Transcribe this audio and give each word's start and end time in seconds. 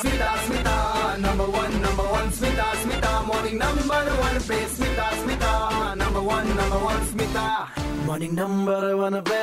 Smita, 0.00 0.28
Smita, 0.44 0.74
number 1.20 1.46
one, 1.54 1.72
number 1.80 2.04
one, 2.10 2.28
Smita, 2.32 2.66
Smita, 2.82 3.08
morning 3.26 3.58
number 3.58 4.04
one 4.20 4.38
पे 4.46 4.58
Smita, 4.66 5.08
Smita, 5.16 5.50
number 5.94 6.22
one, 6.22 6.46
number 6.60 6.78
one, 6.84 7.02
Smita, 7.08 7.42
morning 8.06 8.34
number 8.34 8.96
one 8.96 9.18
पे. 9.22 9.40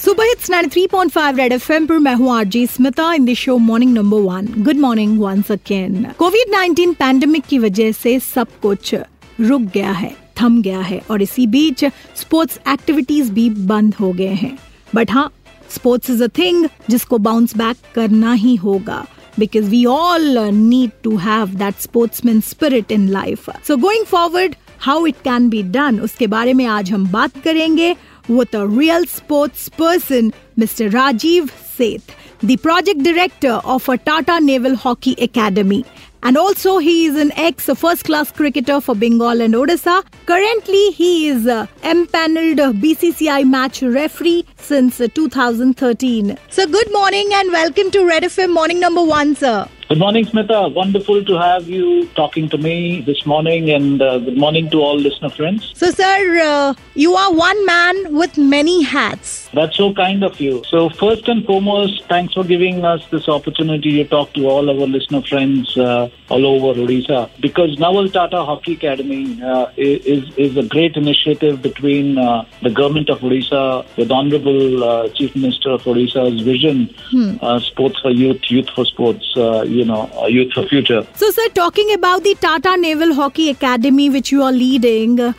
super 0.00 0.26
hits 0.28 0.50
93.5 0.50 1.36
red 1.38 1.52
FM 1.52 1.86
पर 1.86 1.98
मैं 1.98 2.14
हूँ 2.14 2.30
RJ 2.36 2.66
Smita 2.66 3.12
in 3.12 3.24
the 3.24 3.34
show 3.34 3.56
morning 3.58 3.94
number 3.94 4.20
one 4.20 4.48
good 4.64 4.76
morning 4.76 5.18
once 5.20 5.52
again 5.52 6.04
COVID 6.18 6.54
19 6.54 6.94
pandemic 6.94 7.44
की 7.48 7.58
वजह 7.58 7.92
से 7.92 8.18
सब 8.20 8.48
कुछ 8.62 8.94
रुक 9.40 9.62
गया 9.74 9.92
है 9.92 10.14
थम 10.40 10.60
गया 10.62 10.80
है 10.80 11.00
और 11.10 11.22
इसी 11.22 11.46
बीच 11.46 11.84
स्पोर्ट्स 12.16 12.60
एक्टिविटीज़ 12.68 13.32
भी 13.32 13.48
बंद 13.72 13.94
हो 14.00 14.12
गए 14.12 14.34
हैं। 14.42 14.58
बट 14.94 15.10
हाँ 15.10 15.30
स्पोर्ट्स 15.74 16.10
इज़ 16.10 16.24
अ 16.24 16.28
थिंग 16.38 16.68
जिसको 16.90 17.18
बाउंस 17.18 17.56
बैक 17.56 17.76
करना 17.94 18.32
ही 18.32 18.54
होगा। 18.56 19.04
because 19.37 19.69
we 19.69 19.85
all 19.85 20.37
uh, 20.37 20.51
need 20.51 20.91
to 21.03 21.17
have 21.17 21.57
that 21.57 21.81
sportsman 21.81 22.41
spirit 22.41 22.91
in 22.91 23.11
life. 23.11 23.49
So 23.63 23.77
going 23.77 24.05
forward, 24.05 24.57
how 24.79 25.05
it 25.05 25.23
can 25.23 25.49
be 25.49 25.63
done, 25.63 25.99
उसके 25.99 26.27
बारे 26.27 26.53
में 26.53 26.65
आज 26.65 26.91
हम 26.91 27.11
बात 27.11 27.41
करेंगे 27.43 27.95
with 28.29 28.53
a 28.53 28.67
real 28.67 29.05
sports 29.07 29.69
person, 29.69 30.31
Mr. 30.58 30.88
Rajiv 30.90 31.50
Seth, 31.50 32.14
the 32.40 32.56
project 32.56 33.02
director 33.02 33.60
of 33.64 33.88
a 33.88 33.98
Tata 33.98 34.40
Naval 34.40 34.76
Hockey 34.76 35.14
Academy. 35.18 35.84
And 36.22 36.38
also, 36.38 36.78
he 36.78 37.04
is 37.06 37.16
an 37.16 37.32
ex 37.32 37.66
first 37.66 38.04
class 38.04 38.30
cricketer 38.32 38.80
for 38.80 38.94
Bengal 38.94 39.42
and 39.42 39.52
Odisha. 39.52 40.04
Currently, 40.24 40.92
he 40.92 41.28
is 41.28 41.46
uh, 41.46 41.66
empaneled 41.82 42.80
BCCI 42.80 43.46
match 43.46 43.82
referee 43.82 44.46
since 44.56 45.00
uh, 45.00 45.08
2013. 45.14 46.38
So, 46.48 46.66
good 46.66 46.90
morning 46.92 47.28
and 47.34 47.52
welcome 47.52 47.90
to 47.90 48.06
Red 48.06 48.22
FM 48.22 48.54
Morning 48.54 48.80
Number 48.80 49.04
One, 49.04 49.34
sir. 49.34 49.68
Good 49.90 49.98
morning, 49.98 50.24
Smita. 50.24 50.72
Wonderful 50.72 51.26
to 51.26 51.34
have 51.34 51.68
you 51.68 52.06
talking 52.14 52.48
to 52.48 52.56
me 52.56 53.02
this 53.02 53.26
morning, 53.26 53.68
and 53.68 54.00
uh, 54.00 54.18
good 54.18 54.38
morning 54.38 54.70
to 54.70 54.78
all 54.78 54.96
listener 54.96 55.28
friends. 55.28 55.72
So, 55.74 55.90
sir, 55.90 56.40
uh, 56.42 56.74
you 56.94 57.14
are 57.14 57.34
one 57.34 57.66
man 57.66 58.14
with 58.14 58.38
many 58.38 58.82
hats. 58.82 59.43
That's 59.54 59.76
so 59.76 59.92
kind 59.94 60.24
of 60.24 60.40
you. 60.40 60.62
So, 60.68 60.88
first 60.88 61.28
and 61.28 61.44
foremost, 61.46 62.04
thanks 62.06 62.34
for 62.34 62.42
giving 62.44 62.84
us 62.84 63.06
this 63.10 63.28
opportunity 63.28 63.92
to 64.02 64.04
talk 64.08 64.32
to 64.34 64.48
all 64.48 64.68
our 64.68 64.86
listener 64.86 65.22
friends 65.22 65.76
uh, 65.76 66.08
all 66.28 66.44
over 66.46 66.80
Odisha. 66.80 67.30
Because 67.40 67.78
Naval 67.78 68.08
Tata 68.08 68.44
Hockey 68.44 68.72
Academy 68.74 69.40
uh, 69.42 69.70
is 69.76 70.36
is 70.36 70.56
a 70.56 70.64
great 70.64 70.96
initiative 70.96 71.62
between 71.62 72.18
uh, 72.18 72.44
the 72.62 72.70
government 72.70 73.08
of 73.08 73.20
Odisha, 73.20 73.86
with 73.96 74.10
Honorable 74.10 74.82
uh, 74.82 75.08
Chief 75.10 75.34
Minister 75.36 75.70
of 75.70 75.82
Odisha's 75.84 76.40
vision, 76.40 76.92
uh, 77.40 77.60
sports 77.60 78.00
for 78.00 78.10
youth, 78.10 78.50
youth 78.50 78.68
for 78.70 78.84
sports. 78.84 79.32
Uh, 79.36 79.62
you 79.62 79.84
know, 79.84 80.10
youth 80.26 80.52
for 80.52 80.66
future. 80.66 81.06
So, 81.14 81.30
sir, 81.30 81.48
talking 81.54 81.92
about 81.92 82.24
the 82.24 82.34
Tata 82.34 82.76
Naval 82.76 83.14
Hockey 83.14 83.50
Academy, 83.50 84.10
which 84.10 84.32
you 84.32 84.42
are 84.42 84.52
leading, 84.52 85.20
uh, 85.20 85.32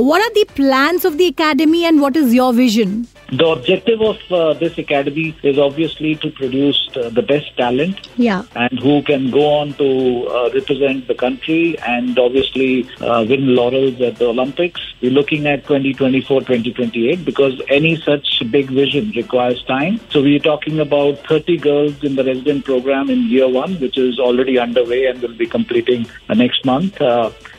what 0.00 0.20
are 0.22 0.34
the 0.34 0.44
plans 0.54 1.04
of 1.04 1.18
the 1.18 1.26
academy 1.26 1.84
and 1.84 2.00
what 2.00 2.16
is 2.16 2.34
your 2.34 2.52
vision? 2.52 3.06
The 3.30 3.46
objective 3.46 4.00
of 4.00 4.16
uh, 4.32 4.54
this 4.54 4.78
academy 4.78 5.36
is 5.42 5.58
obviously 5.58 6.14
to 6.16 6.30
produce 6.30 6.88
uh, 6.96 7.10
the 7.10 7.20
best 7.20 7.54
talent 7.58 8.08
Yeah. 8.16 8.44
and 8.56 8.78
who 8.78 9.02
can 9.02 9.30
go 9.30 9.44
on 9.58 9.74
to 9.74 10.26
uh, 10.28 10.50
represent 10.54 11.06
the 11.08 11.14
country 11.14 11.78
and 11.86 12.18
obviously 12.18 12.88
uh, 13.02 13.26
win 13.28 13.54
laurels 13.54 14.00
at 14.00 14.16
the 14.16 14.28
Olympics. 14.28 14.80
We're 15.02 15.12
looking 15.12 15.46
at 15.46 15.64
2024 15.66 16.40
2028 16.40 17.22
because 17.26 17.60
any 17.68 17.96
such 17.96 18.42
big 18.50 18.70
vision 18.70 19.12
requires 19.14 19.62
time. 19.64 20.00
So 20.10 20.22
we're 20.22 20.38
talking 20.38 20.80
about 20.80 21.18
30 21.26 21.58
girls 21.58 22.02
in 22.02 22.16
the 22.16 22.24
resident 22.24 22.64
program 22.64 23.10
in 23.10 23.24
year 23.28 23.46
one, 23.48 23.74
which 23.78 23.98
is 23.98 24.18
already 24.18 24.58
underway 24.58 25.04
and 25.04 25.20
will 25.20 25.36
be 25.36 25.46
completing 25.46 26.06
uh, 26.30 26.34
next 26.34 26.64
month. 26.64 26.98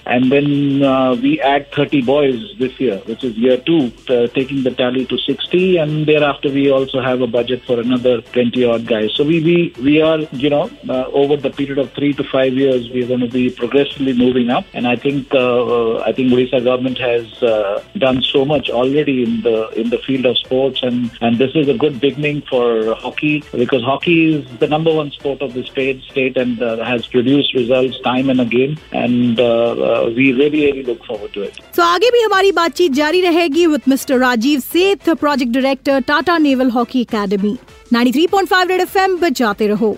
And 0.10 0.32
then 0.32 0.84
uh, 0.84 1.16
we 1.16 1.40
add 1.40 1.72
30 1.72 2.02
boys 2.02 2.56
this 2.58 2.80
year, 2.80 2.98
which 3.06 3.24
is 3.24 3.38
year 3.38 3.58
two, 3.58 3.92
uh, 4.10 4.26
taking 4.28 4.64
the 4.64 4.72
tally 4.72 5.06
to 5.06 5.18
60. 5.18 5.78
And 5.78 6.08
thereafter, 6.08 6.50
we 6.50 6.72
also 6.72 7.00
have 7.00 7.22
a 7.22 7.28
budget 7.28 7.64
for 7.64 7.80
another 7.80 8.22
20 8.22 8.66
odd 8.66 8.88
guys. 8.88 9.14
So 9.16 9.24
we 9.24 9.40
we, 9.50 9.74
we 9.82 10.02
are, 10.02 10.20
you 10.32 10.50
know, 10.50 10.70
uh, 10.88 11.06
over 11.22 11.38
the 11.38 11.52
period 11.52 11.78
of 11.78 11.92
three 11.94 12.14
to 12.14 12.24
five 12.24 12.54
years, 12.54 12.90
we're 12.90 13.08
going 13.08 13.20
to 13.22 13.28
be 13.28 13.50
progressively 13.50 14.14
moving 14.14 14.50
up. 14.50 14.66
And 14.74 14.88
I 14.88 14.96
think 14.96 15.34
uh, 15.34 15.66
uh, 15.76 16.04
I 16.06 16.12
think 16.12 16.32
Odisha 16.34 16.64
government 16.64 16.98
has 16.98 17.44
uh, 17.44 17.84
done 17.98 18.22
so 18.24 18.46
much 18.46 18.70
already 18.70 19.24
in 19.24 19.42
the 19.42 19.70
in 19.82 19.90
the 19.90 20.00
field 20.00 20.26
of 20.26 20.38
sports, 20.38 20.82
and 20.82 21.12
and 21.22 21.38
this 21.38 21.52
is 21.56 21.68
a 21.68 21.78
good 21.84 22.00
beginning 22.00 22.42
for 22.50 22.96
hockey 22.96 23.44
because 23.52 23.84
hockey 23.84 24.34
is 24.36 24.60
the 24.60 24.68
number 24.68 24.94
one 24.94 25.12
sport 25.12 25.42
of 25.42 25.54
the 25.54 25.64
state 25.66 26.02
state 26.04 26.36
and 26.38 26.58
has 26.92 27.06
produced 27.06 27.54
results 27.54 28.00
time 28.02 28.30
and 28.30 28.42
again. 28.42 28.78
And 28.92 29.40
uh, 30.00 30.18
really 30.18 30.50
really 30.50 30.84
look 30.88 30.98
forward 31.08 31.34
to 31.34 31.44
it 31.44 31.62
to 31.76 31.84
आगे 31.84 32.10
भी 32.12 32.22
हमारी 32.22 32.52
बातचीत 32.52 32.92
जारी 32.92 33.22
रहेगी 33.22 33.66
with 33.68 33.82
mister 33.88 34.20
Rajiv 34.20 34.60
Seth 34.60 35.10
project 35.10 35.54
director 35.54 36.00
Tata 36.08 36.38
naval 36.38 36.70
hockey 36.70 37.02
academy 37.02 37.56
93.5 37.94 38.68
red 38.68 38.82
FM 38.82 39.18
बजाते 39.18 39.68
रहो। 39.68 39.98